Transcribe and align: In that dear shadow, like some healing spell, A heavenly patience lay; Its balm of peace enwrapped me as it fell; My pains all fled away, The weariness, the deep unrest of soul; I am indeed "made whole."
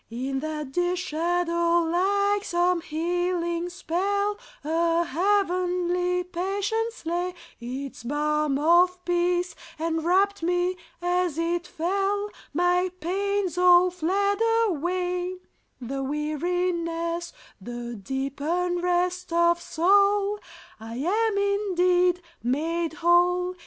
In 0.09 0.39
that 0.39 0.71
dear 0.71 0.95
shadow, 0.95 1.83
like 1.83 2.43
some 2.43 2.81
healing 2.81 3.69
spell, 3.69 4.35
A 4.63 5.03
heavenly 5.03 6.23
patience 6.23 7.05
lay; 7.05 7.35
Its 7.59 8.03
balm 8.03 8.57
of 8.57 9.05
peace 9.05 9.53
enwrapped 9.77 10.41
me 10.41 10.75
as 11.03 11.37
it 11.37 11.67
fell; 11.67 12.31
My 12.51 12.89
pains 12.99 13.59
all 13.59 13.91
fled 13.91 14.39
away, 14.65 15.35
The 15.79 16.01
weariness, 16.01 17.31
the 17.61 17.93
deep 17.95 18.39
unrest 18.41 19.31
of 19.31 19.61
soul; 19.61 20.39
I 20.79 20.95
am 20.95 21.37
indeed 21.37 22.23
"made 22.41 22.93
whole." 22.93 23.53